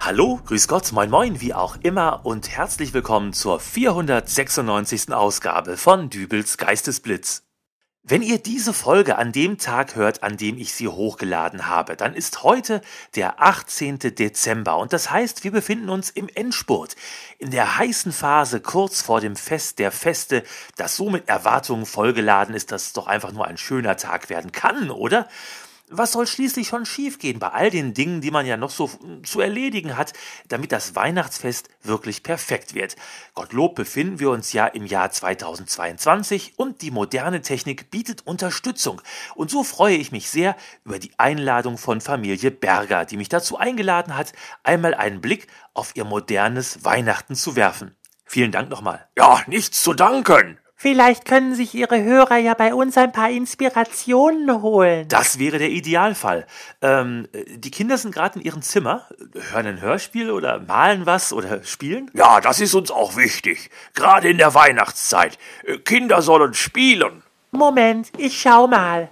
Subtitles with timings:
[0.00, 5.14] Hallo, grüß Gott, moin moin, wie auch immer und herzlich willkommen zur 496.
[5.14, 7.42] Ausgabe von Dübels Geistesblitz.
[8.04, 12.14] Wenn ihr diese Folge an dem Tag hört, an dem ich sie hochgeladen habe, dann
[12.14, 12.82] ist heute
[13.14, 14.00] der 18.
[14.00, 16.96] Dezember und das heißt, wir befinden uns im Endspurt,
[17.38, 20.42] in der heißen Phase kurz vor dem Fest der Feste,
[20.76, 24.50] das so mit Erwartungen vollgeladen ist, dass es doch einfach nur ein schöner Tag werden
[24.50, 25.28] kann, oder?
[25.94, 28.90] Was soll schließlich schon schiefgehen bei all den Dingen, die man ja noch so
[29.24, 30.14] zu erledigen hat,
[30.48, 32.96] damit das Weihnachtsfest wirklich perfekt wird?
[33.34, 39.02] Gottlob befinden wir uns ja im Jahr 2022 und die moderne Technik bietet Unterstützung.
[39.34, 43.58] Und so freue ich mich sehr über die Einladung von Familie Berger, die mich dazu
[43.58, 47.94] eingeladen hat, einmal einen Blick auf ihr modernes Weihnachten zu werfen.
[48.24, 49.06] Vielen Dank nochmal.
[49.14, 50.58] Ja, nichts zu danken.
[50.82, 55.06] Vielleicht können sich Ihre Hörer ja bei uns ein paar Inspirationen holen.
[55.06, 56.44] Das wäre der Idealfall.
[56.80, 59.06] Ähm, die Kinder sind gerade in ihrem Zimmer,
[59.52, 62.10] hören ein Hörspiel oder malen was oder spielen.
[62.14, 63.70] Ja, das ist uns auch wichtig.
[63.94, 65.38] Gerade in der Weihnachtszeit.
[65.62, 67.22] Äh, Kinder sollen spielen.
[67.52, 69.08] Moment, ich schau mal.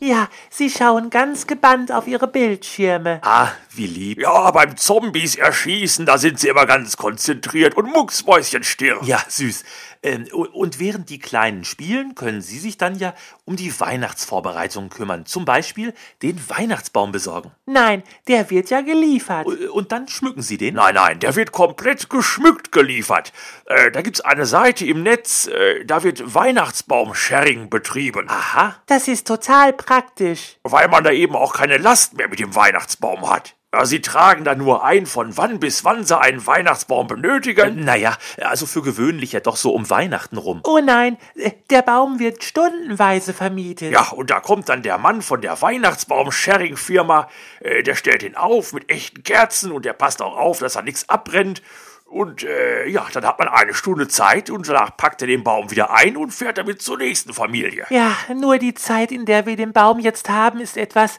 [0.00, 3.20] Ja, sie schauen ganz gebannt auf ihre Bildschirme.
[3.22, 4.20] Ah, wie lieb.
[4.20, 8.98] Ja, beim Zombies erschießen, da sind sie immer ganz konzentriert und mucksmäuschenstill.
[9.02, 9.64] Ja, süß.
[10.02, 15.26] Ähm, und während die Kleinen spielen, können Sie sich dann ja um die Weihnachtsvorbereitungen kümmern.
[15.26, 17.50] Zum Beispiel den Weihnachtsbaum besorgen.
[17.66, 19.46] Nein, der wird ja geliefert.
[19.46, 20.74] Und dann schmücken Sie den.
[20.74, 23.32] Nein, nein, der wird komplett geschmückt geliefert.
[23.66, 28.28] Äh, da gibt's eine Seite im Netz, äh, da wird Weihnachtsbaum-Sharing betrieben.
[28.28, 28.76] Aha.
[28.86, 30.58] Das ist total praktisch.
[30.62, 33.56] Weil man da eben auch keine Last mehr mit dem Weihnachtsbaum hat.
[33.74, 37.84] Ja, sie tragen da nur ein, von wann bis wann sie einen Weihnachtsbaum benötigen.
[37.84, 40.60] Naja, also für gewöhnlich ja doch so um Weihnachten rum.
[40.64, 43.92] Oh nein, äh, der Baum wird stundenweise vermietet.
[43.92, 47.28] Ja, und da kommt dann der Mann von der Weihnachtsbaum-Sharing-Firma,
[47.60, 50.82] äh, der stellt ihn auf mit echten Kerzen und der passt auch auf, dass er
[50.82, 51.60] nichts abbrennt.
[52.06, 55.72] Und äh, ja, dann hat man eine Stunde Zeit und danach packt er den Baum
[55.72, 57.84] wieder ein und fährt damit zur nächsten Familie.
[57.90, 61.18] Ja, nur die Zeit, in der wir den Baum jetzt haben, ist etwas.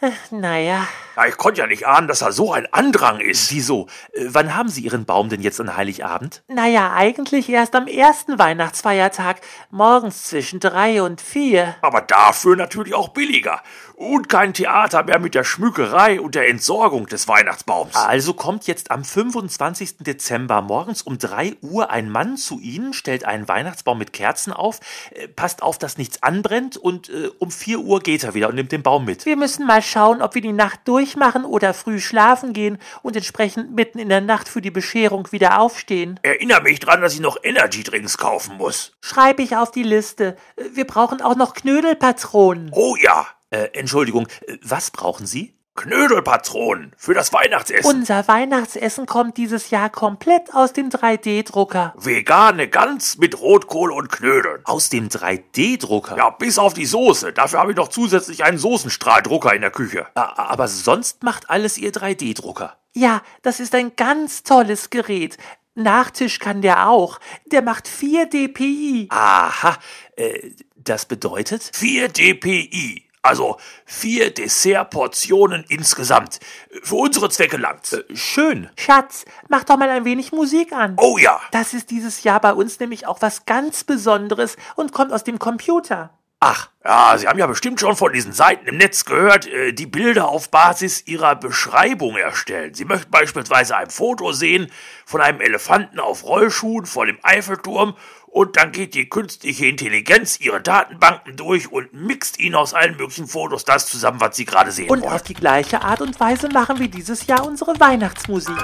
[0.00, 0.88] Äh, naja.
[1.16, 3.50] Ja, ich konnte ja nicht ahnen, dass er so ein Andrang ist.
[3.50, 3.86] Wieso?
[4.12, 6.42] Äh, wann haben Sie Ihren Baum denn jetzt an Heiligabend?
[6.48, 9.40] Naja, eigentlich erst am ersten Weihnachtsfeiertag,
[9.70, 11.76] morgens zwischen drei und vier.
[11.80, 13.62] Aber dafür natürlich auch billiger.
[13.94, 17.94] Und kein Theater mehr mit der Schmückerei und der Entsorgung des Weihnachtsbaums.
[17.94, 19.98] Also kommt jetzt am 25.
[20.00, 24.80] Dezember morgens um 3 Uhr ein Mann zu Ihnen, stellt einen Weihnachtsbaum mit Kerzen auf,
[25.12, 28.56] äh, passt auf, dass nichts anbrennt und äh, um 4 Uhr geht er wieder und
[28.56, 29.24] nimmt den Baum mit.
[29.24, 33.74] Wir müssen mal schauen, ob wir die Nacht durchmachen oder früh schlafen gehen und entsprechend
[33.74, 36.18] mitten in der Nacht für die Bescherung wieder aufstehen.
[36.22, 38.92] Erinnere mich dran, dass ich noch Energy-Drinks kaufen muss.
[39.00, 40.36] Schreibe ich auf die Liste.
[40.72, 42.70] Wir brauchen auch noch Knödelpatronen.
[42.72, 45.55] Oh ja, Äh, Entschuldigung, äh, was brauchen Sie?
[45.76, 47.88] Knödelpatronen für das Weihnachtsessen.
[47.88, 51.94] Unser Weihnachtsessen kommt dieses Jahr komplett aus dem 3D-Drucker.
[51.96, 54.60] Vegane Gans mit Rotkohl und Knödeln.
[54.64, 56.16] Aus dem 3D-Drucker?
[56.16, 57.32] Ja, bis auf die Soße.
[57.32, 60.06] Dafür habe ich noch zusätzlich einen Soßenstrahldrucker in der Küche.
[60.14, 62.76] Aber sonst macht alles Ihr 3D-Drucker.
[62.94, 65.36] Ja, das ist ein ganz tolles Gerät.
[65.74, 67.20] Nachtisch kann der auch.
[67.44, 69.08] Der macht 4 dpi.
[69.10, 69.76] Aha,
[70.16, 71.70] äh, das bedeutet?
[71.74, 73.05] 4 dpi.
[73.26, 76.38] Also vier Dessertportionen insgesamt.
[76.82, 77.92] Für unsere Zwecke langt's.
[77.92, 78.70] Äh, schön.
[78.78, 80.94] Schatz, mach doch mal ein wenig Musik an.
[80.98, 81.40] Oh ja.
[81.50, 85.38] Das ist dieses Jahr bei uns nämlich auch was ganz Besonderes und kommt aus dem
[85.38, 86.15] Computer.
[86.40, 89.86] Ach, Ja, Sie haben ja bestimmt schon von diesen Seiten im Netz gehört, äh, die
[89.86, 92.74] Bilder auf Basis ihrer Beschreibung erstellen.
[92.74, 94.70] Sie möchten beispielsweise ein Foto sehen
[95.06, 97.96] von einem Elefanten auf Rollschuhen vor dem Eiffelturm
[98.26, 103.26] und dann geht die künstliche Intelligenz ihre Datenbanken durch und mixt ihnen aus allen möglichen
[103.26, 105.12] Fotos das zusammen, was Sie gerade sehen Und wollen.
[105.12, 108.56] auf die gleiche Art und Weise machen wir dieses Jahr unsere Weihnachtsmusik.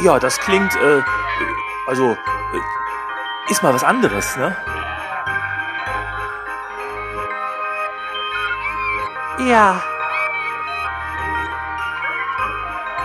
[0.00, 1.02] ja, das klingt, äh, äh,
[1.88, 4.56] also, äh, ist mal was anderes, ne?
[9.38, 9.82] Ja,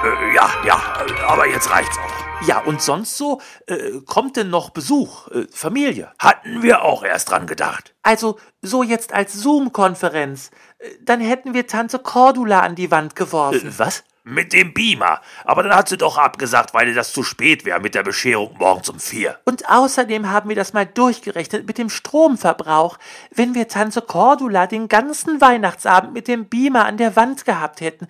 [0.03, 0.81] Äh, ja, ja,
[1.27, 2.47] aber jetzt reicht's auch.
[2.47, 6.11] Ja, und sonst so, äh, kommt denn noch Besuch, äh, Familie?
[6.17, 7.93] Hatten wir auch erst dran gedacht.
[8.01, 10.49] also so jetzt als Zoom-Konferenz.
[10.79, 13.67] Äh, Dann hätten wir Tante Cordula an die Wand geworfen.
[13.67, 14.03] Äh, was?
[14.23, 15.19] Mit dem Beamer.
[15.45, 18.89] Aber dann hat sie doch abgesagt, weil das zu spät wäre mit der Bescherung morgens
[18.89, 19.39] um vier.
[19.45, 22.99] Und außerdem haben wir das mal durchgerechnet mit dem Stromverbrauch.
[23.33, 28.07] Wenn wir Tante Cordula den ganzen Weihnachtsabend mit dem Beamer an der Wand gehabt hätten,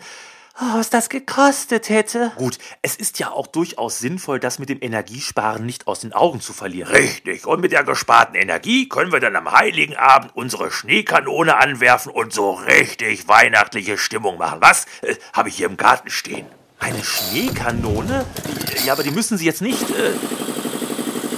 [0.59, 2.31] oh, was das gekostet hätte.
[2.35, 6.41] Gut, es ist ja auch durchaus sinnvoll, das mit dem Energiesparen nicht aus den Augen
[6.41, 6.91] zu verlieren.
[6.91, 7.45] Richtig.
[7.45, 12.33] Und mit der gesparten Energie können wir dann am Heiligen Abend unsere Schneekanone anwerfen und
[12.33, 14.59] so richtig weihnachtliche Stimmung machen.
[14.61, 14.85] Was?
[15.01, 16.45] Äh, Habe ich hier im Garten stehen.
[16.79, 18.25] Eine Schneekanone?
[18.85, 19.89] Ja, aber die müssen Sie jetzt nicht.
[19.91, 20.13] Äh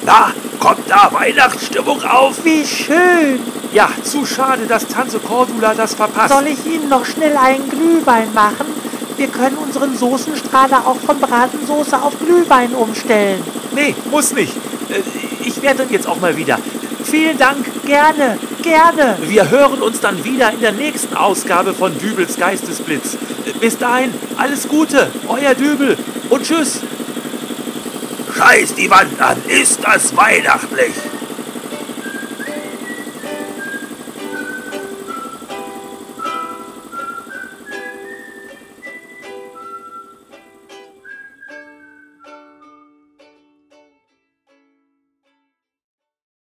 [0.05, 2.43] Na, kommt da Weihnachtsstimmung auf?
[2.45, 3.41] Wie schön!
[3.73, 6.33] ja, zu schade, dass Tante Cordula das verpasst.
[6.33, 8.82] Soll ich Ihnen noch schnell einen Glühwein machen?
[9.23, 13.41] Wir können unseren Soßenstrahler auch von Bratensoße auf Glühwein umstellen.
[13.73, 14.51] Nee, muss nicht.
[14.89, 14.99] Äh,
[15.45, 16.59] Ich werde dann jetzt auch mal wieder.
[17.05, 17.65] Vielen Dank.
[17.85, 19.17] Gerne, gerne.
[19.21, 23.15] Wir hören uns dann wieder in der nächsten Ausgabe von Dübels Geistesblitz.
[23.61, 25.97] Bis dahin, alles Gute, euer Dübel
[26.29, 26.81] und tschüss.
[28.35, 30.95] Scheiß die Wand an, ist das weihnachtlich!